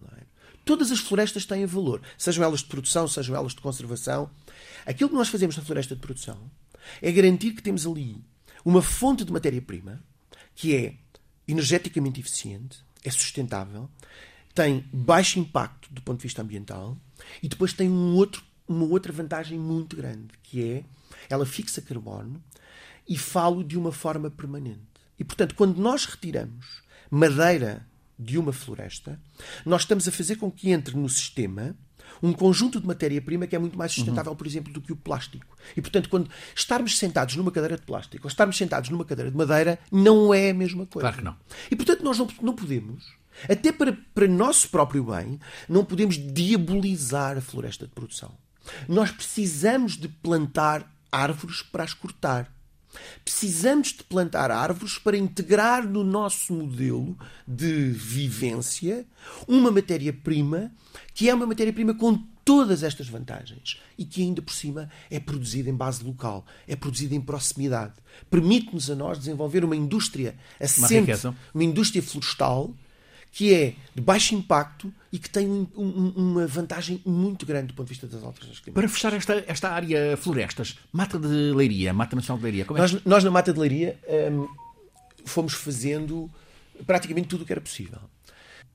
[0.67, 4.29] Todas as florestas têm valor, sejam elas de produção, sejam elas de conservação.
[4.85, 6.51] Aquilo que nós fazemos na floresta de produção
[7.01, 8.21] é garantir que temos ali
[8.65, 10.03] uma fonte de matéria-prima
[10.57, 10.97] que é
[11.47, 13.89] energeticamente eficiente, é sustentável,
[14.53, 16.99] tem baixo impacto do ponto de vista ambiental
[17.41, 20.85] e depois tem um outro, uma outra vantagem muito grande, que é
[21.31, 22.43] ela fixa carbono
[23.09, 24.83] e falo de uma forma permanente.
[25.17, 27.87] E, portanto, quando nós retiramos madeira
[28.19, 29.21] de uma floresta,
[29.65, 31.77] nós estamos a fazer com que entre no sistema
[32.23, 34.37] um conjunto de matéria-prima que é muito mais sustentável, uhum.
[34.37, 35.57] por exemplo, do que o plástico.
[35.77, 39.37] E, portanto, quando estarmos sentados numa cadeira de plástico ou estarmos sentados numa cadeira de
[39.37, 41.01] madeira, não é a mesma coisa.
[41.01, 41.37] Claro que não.
[41.71, 43.05] E, portanto, nós não, não podemos,
[43.49, 48.35] até para, para nosso próprio bem, não podemos diabolizar a floresta de produção.
[48.89, 52.53] Nós precisamos de plantar árvores para as cortar.
[53.25, 59.07] Precisamos de plantar árvores para integrar no nosso modelo de vivência
[59.47, 60.73] uma matéria-prima
[61.15, 65.69] que é uma matéria-prima com todas estas vantagens e que ainda por cima é produzida
[65.69, 67.95] em base local, é produzida em proximidade.
[68.31, 72.73] Permite-nos a nós desenvolver uma indústria assente, uma, uma indústria florestal
[73.37, 77.75] que é de baixo impacto e que tem um, um, uma vantagem muito grande do
[77.75, 78.73] ponto de vista das alterações climáticas.
[78.73, 82.81] Para fechar esta, esta área florestas, Mata de Leiria, Mata Nacional de Leiria, como é
[82.81, 84.01] nós, nós na Mata de Leiria
[84.33, 84.49] hum,
[85.27, 86.31] fomos fazendo
[86.87, 88.01] praticamente tudo o que era possível.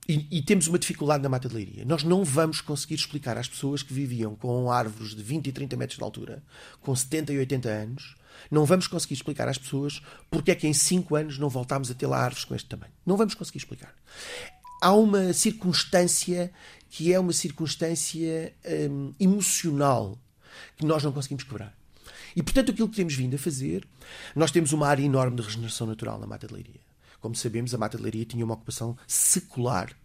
[0.08, 1.84] E, temos uma dificuldade na Mata de Leiria.
[1.84, 5.76] Nós não vamos conseguir explicar às pessoas que viviam com árvores de 20 e 30
[5.76, 6.42] metros de altura,
[6.80, 8.16] com 70 e 80 anos,
[8.50, 11.94] não vamos conseguir explicar às pessoas porque é que em 5 anos não voltámos a
[11.94, 12.92] ter lá árvores com este tamanho.
[13.06, 13.94] Não vamos conseguir explicar.
[14.80, 16.52] Há uma circunstância
[16.90, 18.52] que é uma circunstância
[18.90, 20.18] hum, emocional
[20.76, 21.74] que nós não conseguimos quebrar.
[22.34, 23.86] E, portanto, aquilo que temos vindo a fazer,
[24.34, 26.80] nós temos uma área enorme de regeneração natural na Mata de Leiria.
[27.22, 29.96] Como sabemos, a Mata de Leiria tinha uma ocupação secular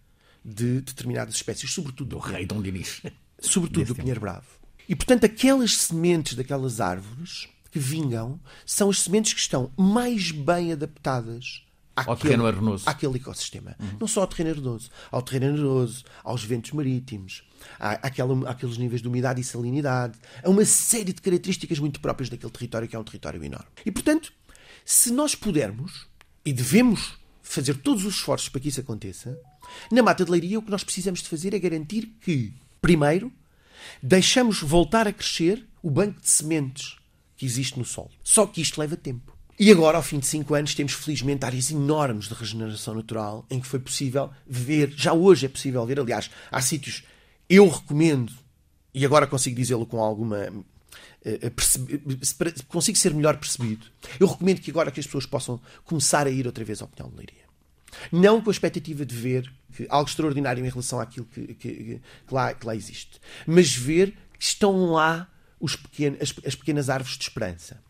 [0.45, 3.01] de determinadas espécies, sobretudo do rei Dom Dinis.
[3.39, 4.47] Sobretudo do Pinheiro Bravo.
[4.89, 10.71] E, portanto, aquelas sementes daquelas árvores que vingam são as sementes que estão mais bem
[10.71, 11.63] adaptadas
[11.95, 12.89] àquele, ao terreno arenoso.
[12.89, 13.75] àquele ecossistema.
[13.79, 13.97] Uhum.
[13.99, 17.43] Não só ao terreno arenoso, ao terreno arenoso, aos ventos marítimos,
[17.79, 22.29] à, àquela, àqueles níveis de umidade e salinidade, a uma série de características muito próprias
[22.29, 23.67] daquele território que é um território enorme.
[23.85, 24.33] E, portanto,
[24.83, 26.07] se nós pudermos,
[26.47, 29.37] e devemos fazer todos os esforços para que isso aconteça,
[29.91, 33.29] Na Mata de Leiria, o que nós precisamos de fazer é garantir que, primeiro,
[34.01, 36.95] deixamos voltar a crescer o banco de sementes
[37.35, 38.11] que existe no solo.
[38.23, 39.35] Só que isto leva tempo.
[39.59, 43.59] E agora, ao fim de cinco anos, temos felizmente áreas enormes de regeneração natural em
[43.59, 47.03] que foi possível ver, já hoje é possível ver, aliás, há sítios,
[47.49, 48.31] eu recomendo,
[48.93, 50.47] e agora consigo dizê-lo com alguma.
[51.29, 52.01] Eh, eh, percebi-
[52.67, 53.85] consigo ser melhor percebido.
[54.19, 57.09] Eu recomendo que agora que as pessoas possam começar a ir outra vez ao Pinhal
[57.11, 57.47] de Leiria.
[58.11, 59.51] Não com a expectativa de ver
[59.89, 64.43] algo extraordinário em relação àquilo que, que- que lá, que lá existe, mas ver que
[64.43, 65.27] estão lá
[66.21, 67.81] as, as pequenas árvores de esperança.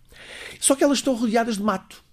[0.59, 2.03] Só que elas estão rodeadas de mato.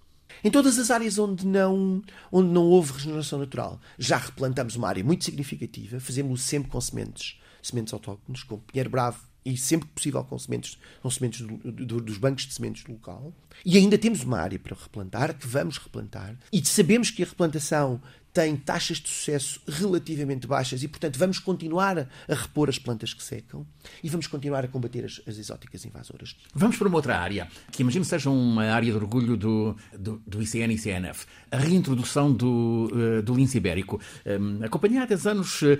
[0.43, 5.03] Em todas as áreas onde não, onde não houve regeneração natural, já replantamos uma área
[5.03, 10.23] muito significativa, fazemos-o sempre com sementes, sementes autóctones, com pinheiro bravo e sempre que possível
[10.23, 13.31] com sementes, com sementes do- do- dos bancos de sementes do local.
[13.63, 18.01] E ainda temos uma área para replantar, que vamos replantar, e sabemos que a replantação
[18.35, 23.23] tem taxas de sucesso relativamente baixas e, portanto, vamos continuar a, repor as plantas que
[23.23, 23.65] secam
[24.03, 26.35] e vamos continuar a combater as, as exóticas invasoras.
[26.53, 30.43] Vamos para uma outra área, que imagino seja uma área de orgulho do, do, do
[30.43, 31.25] ICN e ICNF.
[31.49, 34.01] A reintrodução do, eh, do lince ibérico.
[34.25, 35.77] Um, acompanhei há 10 anos, uh,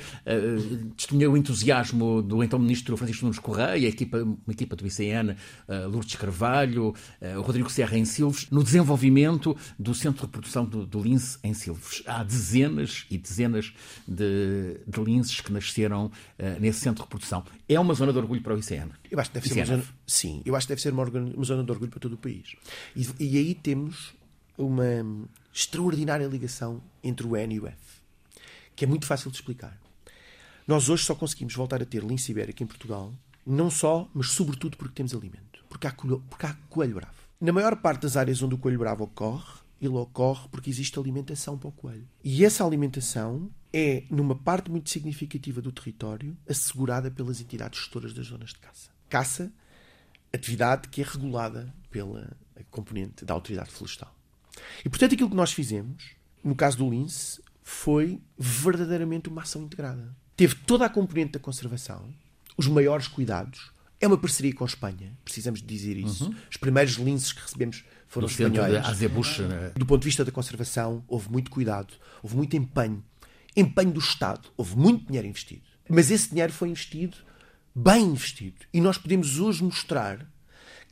[0.95, 5.35] testemunhei o entusiasmo do então ministro Francisco Nunes Correia, a equipa, uma equipa do ICN,
[5.89, 6.93] Lourdes Carvalho,
[7.43, 12.01] Rodrigo Serra em Silves, no desenvolvimento do centro de reprodução do, do lince em Silves.
[12.05, 13.73] Há dezenas e dezenas
[14.08, 17.43] de, de linces que nasceram uh, nesse centro de reprodução.
[17.67, 18.89] É uma zona de orgulho para o ICN.
[19.10, 21.43] Eu acho que deve ser uma zona, sim, eu acho que deve ser uma, uma
[21.43, 22.55] zona de orgulho para todo o país.
[22.95, 24.13] E, e aí temos
[24.58, 24.86] uma
[25.53, 27.77] extraordinária ligação entre o N e o F,
[28.75, 29.77] que é muito fácil de explicar.
[30.67, 33.13] Nós hoje só conseguimos voltar a ter lince ibérico em Portugal,
[33.45, 37.13] não só, mas sobretudo porque temos alimento, porque há, coelho, porque há coelho bravo.
[37.39, 41.57] Na maior parte das áreas onde o coelho bravo ocorre, ele ocorre porque existe alimentação
[41.57, 42.07] para o coelho.
[42.23, 48.27] E essa alimentação é, numa parte muito significativa do território, assegurada pelas entidades gestoras das
[48.27, 48.89] zonas de caça.
[49.09, 49.51] Caça,
[50.33, 52.31] atividade que é regulada pela
[52.71, 54.15] componente da autoridade florestal.
[54.83, 60.15] E, portanto, aquilo que nós fizemos, no caso do lince, foi verdadeiramente uma ação integrada.
[60.38, 62.13] Teve toda a componente da conservação,
[62.57, 63.71] os maiores cuidados.
[63.99, 66.33] É uma parceria com a Espanha, precisamos dizer isso.
[66.49, 68.85] Os primeiros linces que recebemos foram No espanhóis.
[68.85, 69.71] Azebuche, né?
[69.75, 73.03] Do ponto de vista da conservação, houve muito cuidado, houve muito empenho.
[73.55, 75.63] Empenho do Estado, houve muito dinheiro investido.
[75.89, 77.17] Mas esse dinheiro foi investido,
[77.73, 78.57] bem investido.
[78.73, 80.25] E nós podemos hoje mostrar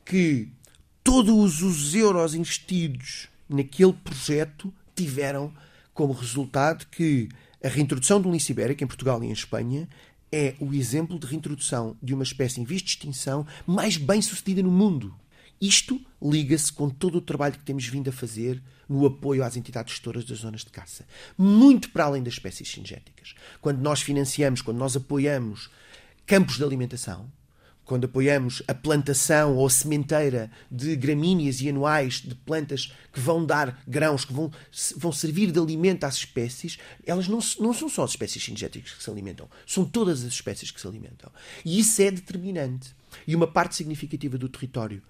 [0.06, 0.52] que
[1.04, 5.54] todos os euros investidos naquele projeto tiveram
[5.94, 7.30] como resultado que
[7.64, 9.88] a reintrodução do lince ibérico em Portugal e em Espanha
[10.32, 14.64] é o exemplo de reintrodução de uma espécie em vias de extinção mais bem sucedida
[14.64, 15.16] no mundo.
[15.64, 19.94] Isto liga-se com todo o trabalho que temos vindo a fazer no apoio às entidades
[19.94, 21.06] gestoras das zonas de caça.
[21.38, 23.34] Muito para além das espécies singéticas.
[23.62, 25.70] Quando nós financiamos, quando nós apoiamos
[26.26, 27.32] campos de alimentação,
[27.86, 33.46] quando apoiamos a plantação ou a sementeira de gramíneas e anuais de plantas que vão
[33.46, 34.52] dar grãos, que vão,
[34.98, 39.04] vão servir de alimento às espécies, elas não, não são só as espécies singéticas que
[39.04, 41.32] se alimentam, são todas as espécies que se alimentam.
[41.64, 42.94] E isso é determinante.
[43.26, 45.02] E uma parte significativa do território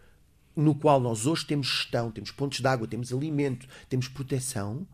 [0.56, 4.86] no qual nós hoje temos gestão, temos pontos de água, temos alimento, temos proteção,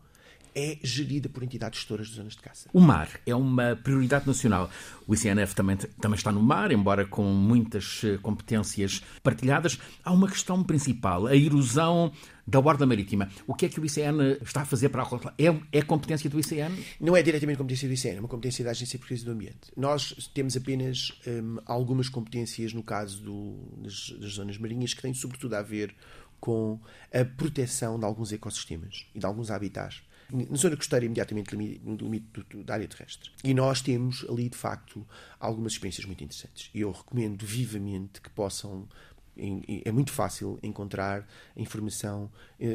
[0.54, 2.68] é gerida por entidades gestoras de zonas de caça.
[2.72, 4.70] O mar é uma prioridade nacional.
[5.06, 9.78] O ICNF também, também está no mar, embora com muitas eh, competências partilhadas.
[10.04, 12.12] Há uma questão principal, a erosão
[12.46, 13.28] da borda marítima.
[13.46, 16.38] O que é que o ICN está a fazer para a é, é competência do
[16.40, 16.76] ICN?
[17.00, 19.70] Não é diretamente competência do ICN, é uma competência da Agência de Pesquisa do Ambiente.
[19.76, 25.14] Nós temos apenas hum, algumas competências no caso do, das, das zonas marinhas que têm
[25.14, 25.94] sobretudo a ver
[26.40, 26.80] com
[27.12, 32.26] a proteção de alguns ecossistemas e de alguns habitats na zona costeira imediatamente no limite
[32.64, 33.30] da área terrestre.
[33.42, 35.06] E nós temos ali, de facto,
[35.38, 36.70] algumas experiências muito interessantes.
[36.74, 38.88] E eu recomendo vivamente que possam.
[39.84, 42.30] É muito fácil encontrar informação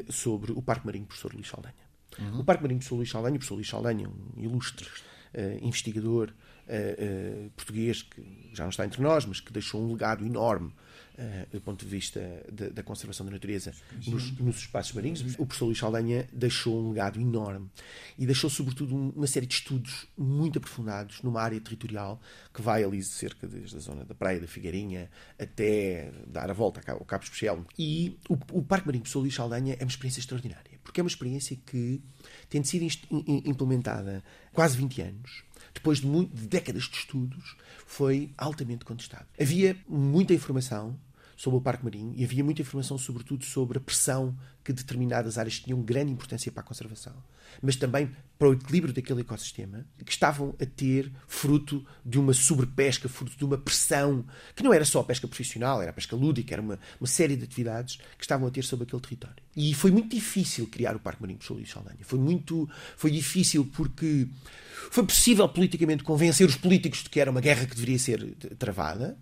[0.09, 1.85] sobre o Parque Marinho Professor Luís Saldanha.
[2.19, 2.39] Uhum.
[2.39, 6.29] O Parque Marinho Professor Luís Saldanha, o professor Luís Saldanha, um ilustre uh, investigador
[6.67, 10.73] uh, uh, português que já não está entre nós, mas que deixou um legado enorme
[11.51, 12.19] do ponto de vista
[12.51, 13.73] de, da conservação da natureza
[14.05, 15.21] nos, nos, espaços marinhos.
[15.37, 17.69] O professor Luís Saldanha deixou um legado enorme
[18.17, 22.19] e deixou, sobretudo, um, uma série de estudos muito aprofundados numa área territorial
[22.53, 26.81] que vai ali cerca desde a zona da Praia da Figueirinha até dar a volta
[26.91, 27.65] ao Cabo Especial.
[27.77, 31.09] E o, o Parque Marinho professor Luís Saldanha é uma experiência extraordinária, porque é uma
[31.09, 32.01] experiência que,
[32.49, 32.85] tendo sido
[33.45, 39.27] implementada quase 20 anos, depois de, muito, de décadas de estudos, foi altamente contestado.
[39.39, 40.97] Havia muita informação
[41.35, 45.59] sobre o Parque Marinho e havia muita informação, sobretudo, sobre a pressão que determinadas áreas
[45.59, 47.13] tinham grande importância para a conservação,
[47.61, 53.07] mas também para o equilíbrio daquele ecossistema, que estavam a ter fruto de uma sobrepesca,
[53.07, 56.53] fruto de uma pressão, que não era só a pesca profissional, era a pesca lúdica,
[56.53, 59.37] era uma, uma série de atividades que estavam a ter sobre aquele território.
[59.55, 61.99] E foi muito difícil criar o Parque Marinho de e Saldanha.
[62.01, 62.67] Foi muito
[62.97, 64.27] foi difícil porque
[64.91, 69.17] foi possível politicamente convencer os políticos de que era uma guerra que deveria ser travada,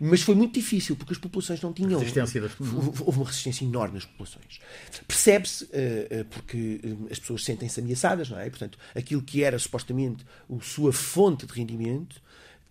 [0.00, 1.98] mas foi muito difícil porque as populações não tinham.
[1.98, 2.52] Resistência das...
[2.60, 4.60] Houve uma resistência enorme nas populações.
[5.06, 8.48] Percebe-se uh, uh, porque uh, as pessoas sentem-se ameaçadas, não é?
[8.48, 12.20] Portanto, aquilo que era supostamente a sua fonte de rendimento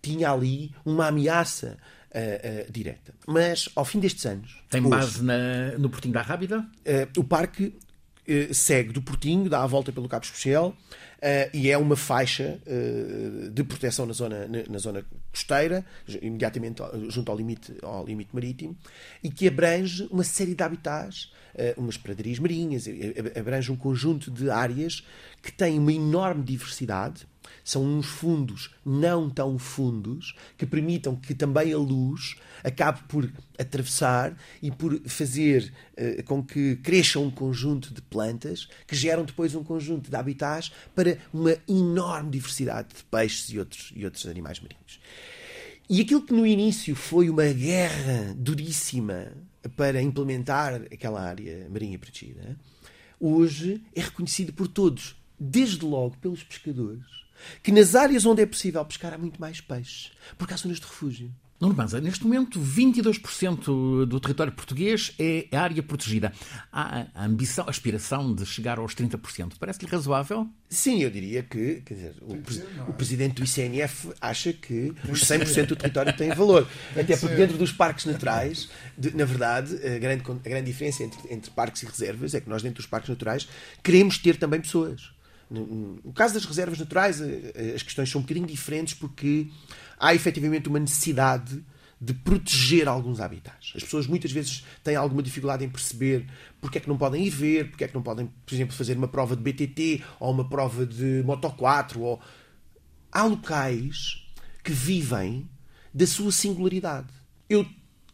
[0.02, 1.76] tinha ali uma ameaça
[2.70, 3.12] direta.
[3.26, 4.56] Mas ao fim destes anos.
[4.70, 6.66] Tem hoje, base na, no Portinho da Rábida?
[7.14, 7.74] o parque
[8.52, 10.76] segue do Portinho, dá a volta pelo Cabo Especial
[11.16, 15.84] Uh, e é uma faixa uh, de proteção na zona, na, na, zona costeira,
[16.20, 18.76] imediatamente junto ao limite, ao limite marítimo,
[19.24, 21.32] e que abrange uma série de habitats,
[21.78, 22.84] umas pradarias marinhas,
[23.38, 25.06] abrange um conjunto de áreas
[25.42, 27.26] que têm uma enorme diversidade.
[27.64, 34.36] São uns fundos não tão fundos que permitam que também a luz acabe por atravessar
[34.62, 39.64] e por fazer uh, com que cresça um conjunto de plantas que geram depois um
[39.64, 45.00] conjunto de habitats para uma enorme diversidade de peixes e outros, e outros animais marinhos.
[45.88, 49.32] E aquilo que no início foi uma guerra duríssima
[49.76, 52.56] para implementar aquela área marinha protegida,
[53.20, 57.06] hoje é reconhecido por todos, desde logo pelos pescadores,
[57.62, 60.86] que nas áreas onde é possível pescar há muito mais peixe, porque há zonas de
[60.86, 61.32] refúgio.
[61.58, 66.30] Nuno Banza, neste momento 22% do território português é área protegida.
[66.70, 69.54] Há a ambição, a aspiração de chegar aos 30%.
[69.58, 70.46] Parece-lhe razoável?
[70.68, 72.34] Sim, eu diria que quer dizer, o,
[72.90, 76.68] o, presidente do ICNF acha que os 100% do território têm valor.
[76.94, 81.32] Até porque dentro dos parques naturais, de, na verdade, a grande, a grande diferença entre,
[81.32, 83.48] entre parques e reservas é que nós, dentro dos parques naturais,
[83.82, 85.15] queremos ter também pessoas.
[85.48, 89.48] No, caso das reservas naturais, eh, eh, as questões são um bocadinho diferentes porque
[89.98, 91.62] há efetivamente uma necessidade
[92.00, 93.72] de proteger alguns habitats.
[93.74, 96.26] As pessoas muitas vezes têm alguma dificuldade em perceber
[96.60, 98.96] porque é que não podem ir ver, porque é que não podem, por exemplo, fazer
[98.96, 102.00] uma prova de BTT ou uma prova de Moto 4.
[102.00, 102.20] Ou...
[103.10, 104.26] Há locais
[104.62, 105.48] que vivem
[105.94, 107.08] da sua singularidade.
[107.48, 107.64] Eu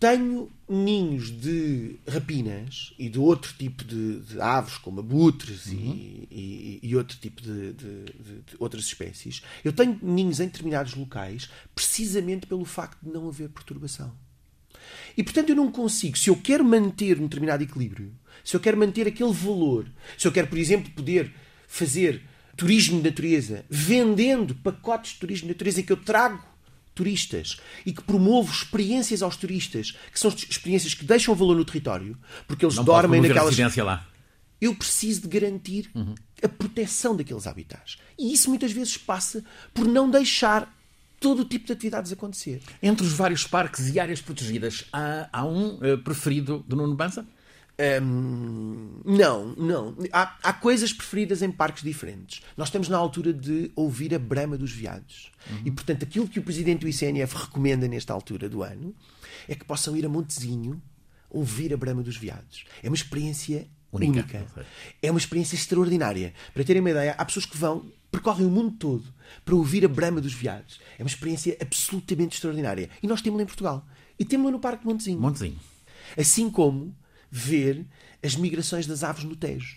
[0.02, 5.78] tenho ninhos de rapinas e de outro tipo de, de aves, como abutres uhum.
[5.78, 9.42] e, e, e, outro tipo de, de, de, outras espécies.
[9.62, 14.12] Eu tenho ninhos em determinados locais precisamente pelo facto de não haver perturbação.
[15.16, 18.12] E portanto eu não consigo, se eu quero manter um determinado equilíbrio,
[18.42, 19.86] se eu quero manter aquele valor,
[20.18, 21.32] se eu quero, por exemplo, poder
[21.68, 22.20] fazer
[22.56, 26.42] turismo de natureza, vendendo pacotes de turismo de natureza que eu trago
[26.94, 32.16] turistas e que promovo experiências aos turistas, que são experiências que deixam valor no território,
[32.46, 33.76] porque eles não dormem naquelas.
[33.76, 34.06] lá.
[34.60, 36.14] Eu preciso de garantir uhum.
[36.42, 37.98] a proteção daqueles habitats.
[38.18, 40.72] E isso muitas vezes passa por não deixar
[41.18, 42.60] todo o tipo de atividades acontecer.
[42.82, 47.26] Entre os vários parques e áreas protegidas, há, há um uh, preferido do Nuno Banza?
[47.78, 49.96] Um, não, não.
[50.12, 52.42] Há, há, coisas preferidas em parques diferentes.
[52.56, 55.32] Nós estamos na altura de ouvir a brama dos veados.
[55.50, 55.62] Uhum.
[55.64, 58.94] E, portanto, aquilo que o presidente do ICNF recomenda nesta altura do ano
[59.48, 60.80] é que possam ir a Montezinho
[61.30, 62.64] ouvir a brama dos veados.
[62.82, 64.20] É uma experiência única.
[64.20, 64.66] única.
[65.00, 66.34] É uma experiência extraordinária.
[66.52, 69.04] Para terem uma ideia, há pessoas que vão, percorrem o mundo todo
[69.44, 70.78] para ouvir a brama dos veados.
[70.98, 72.90] É uma experiência absolutamente extraordinária.
[73.02, 73.84] E nós temos-la em Portugal.
[74.18, 75.18] E temos-la no Parque de Montezinho.
[75.18, 75.58] Montezinho.
[76.16, 76.94] Assim como
[77.34, 77.86] ver
[78.22, 79.76] as migrações das aves no Tejo.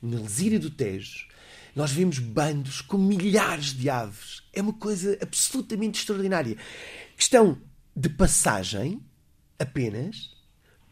[0.00, 1.26] Na Lesíria do Tejo,
[1.74, 4.44] nós vemos bandos com milhares de aves.
[4.52, 6.56] É uma coisa absolutamente extraordinária.
[7.18, 7.58] Estão
[7.94, 9.00] de passagem
[9.58, 10.30] apenas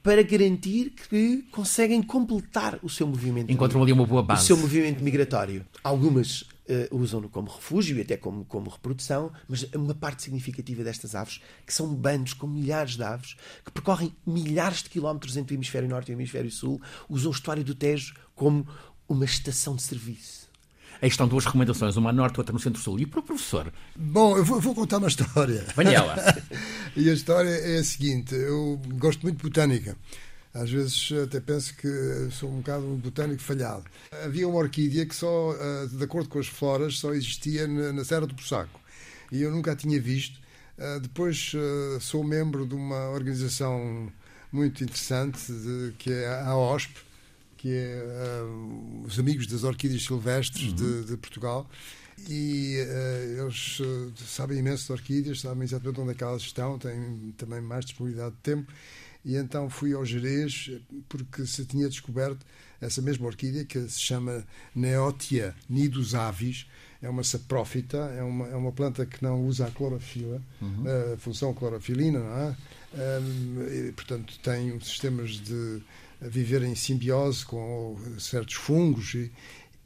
[0.03, 3.51] para garantir que conseguem completar o seu movimento.
[3.51, 4.43] Encontram ali uma boa base.
[4.43, 5.65] O seu movimento migratório.
[5.83, 11.15] Algumas uh, usam-no como refúgio e até como, como reprodução, mas uma parte significativa destas
[11.15, 15.57] aves, que são bandos com milhares de aves, que percorrem milhares de quilómetros entre o
[15.57, 18.67] hemisfério norte e o hemisfério sul, usam o estuário do Tejo como
[19.09, 20.45] uma estação de serviço.
[21.03, 22.99] Aí estão duas recomendações, uma a norte, outra no centro-sul.
[22.99, 23.71] E para o professor?
[23.95, 25.67] Bom, eu vou, vou contar uma história.
[25.77, 26.17] Venha ela.
[26.97, 29.97] e a história é a seguinte: eu gosto muito de botânica.
[30.55, 31.89] Às vezes até penso que
[32.31, 33.85] sou um bocado um botânico falhado.
[34.25, 38.25] Havia uma orquídea que só, eh, de acordo com as floras, só existia na Serra
[38.25, 38.81] do Pussaco.
[39.33, 40.39] E eu nunca a tinha visto.
[40.79, 44.13] Eh, depois eh, sou membro de uma organização
[44.53, 45.41] muito interessante
[45.99, 47.01] que é a OSP,
[47.57, 48.41] que é
[49.05, 50.75] os Amigos das Orquídeas Silvestres uhum.
[50.77, 51.69] de, de, Portugal.
[52.29, 53.81] E uh, eles
[54.25, 58.37] sabem imenso de orquídeas, sabem exatamente onde é que elas estão, têm também mais disponibilidade
[58.37, 58.73] de tempo
[59.25, 60.71] e então fui ao Jerez
[61.09, 62.45] porque se tinha descoberto
[62.81, 64.45] essa mesma orquídea que se chama
[64.75, 66.67] Neotia nidus avis,
[67.01, 70.85] é uma saprófita, é uma, é uma planta que não usa a clorofila, uhum.
[71.13, 72.57] a função clorofilina, não é?
[72.95, 75.83] Um, e, portanto, tem sistemas de
[76.21, 79.31] viver em simbiose com certos fungos e,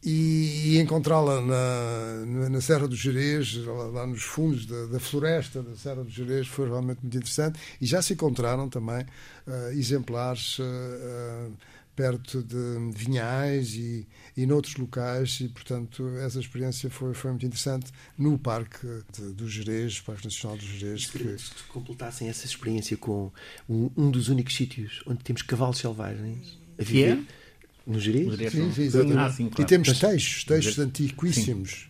[0.03, 5.62] e, e encontrá-la na, na Serra do Jerez, lá, lá nos fundos da, da, floresta
[5.62, 7.59] da Serra do Jerez, foi realmente muito interessante.
[7.80, 9.05] E já se encontraram também
[9.46, 10.59] uh, exemplares.
[10.59, 11.53] Uh,
[11.99, 17.90] perto de Vinhais e, e noutros locais e, portanto, essa experiência foi, foi muito interessante
[18.16, 21.07] no Parque de, do Jerez, Parque Nacional do Jerez.
[21.07, 21.36] Que...
[21.36, 23.32] Se completassem essa experiência com
[23.68, 27.16] um, um, dos únicos sítios onde temos cavalos selvagens a viver.
[27.16, 27.47] Que é?
[27.89, 28.53] No Jerez?
[28.53, 29.18] Sim, sim, exatamente.
[29.18, 29.62] Ah, sim, claro.
[29.62, 31.89] E temos teixos, teixos antiquíssimos,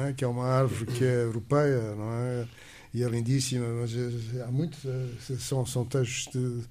[0.00, 0.12] é?
[0.12, 2.46] que é uma árvore que é europeia, não é?
[2.92, 6.62] E é lindíssima, mas eh, há muito, eh, são, são teixos de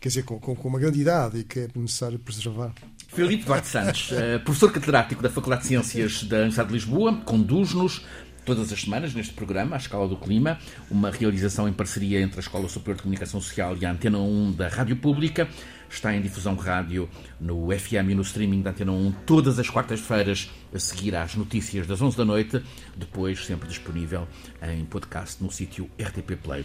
[0.00, 2.72] quer dizer, com, com, uma grande idade e que é necessário preservar.
[3.08, 8.04] Filipe Duarte Santos, eh, professor catedrático da Faculdade de Ciências da Universidade de Lisboa, conduz-nos
[8.46, 12.40] todas as semanas neste programa, à Escala do Clima, uma realização em parceria entre a
[12.40, 15.48] Escola Superior de Comunicação Social e a Antena 1 da Rádio Pública.
[15.90, 17.08] Está em difusão rádio
[17.40, 21.88] no FM e no streaming da Antena 1 todas as quartas-feiras, a seguir às notícias
[21.88, 22.62] das 11 da noite,
[22.96, 24.28] depois sempre disponível
[24.62, 26.64] em podcast no sítio RTP Play.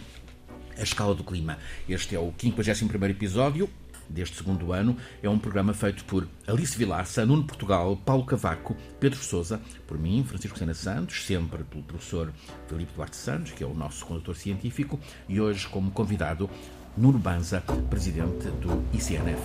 [0.78, 1.58] A Escala do Clima.
[1.88, 3.68] Este é o 51 episódio
[4.12, 4.96] deste segundo ano.
[5.22, 10.24] É um programa feito por Alice Vilaça, Nuno Portugal, Paulo Cavaco, Pedro Sousa, por mim,
[10.24, 12.32] Francisco Sena Santos, sempre pelo professor
[12.68, 16.48] Filipe Duarte Santos, que é o nosso condutor científico, e hoje como convidado
[16.96, 19.42] Nuno Banza, presidente do ICNF.